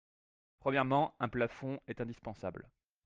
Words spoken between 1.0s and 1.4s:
un